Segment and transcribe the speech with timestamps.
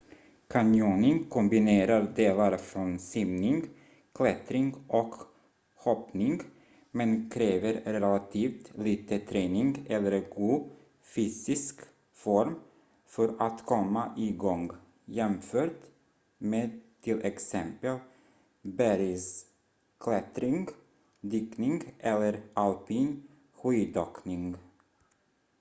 [0.49, 3.69] canyoning kombinerar delar från simning
[4.13, 5.15] klättring och
[5.75, 6.41] hoppning-
[6.91, 10.69] men kräver relativt lite träning eller god
[11.01, 11.79] fysisk
[12.13, 12.55] form
[13.05, 14.71] för att komma igång
[15.05, 15.79] jämfört
[16.37, 17.55] med t.ex.
[18.61, 20.67] bergsklättring
[21.21, 23.23] dykning eller alpin
[23.53, 24.55] skidåkning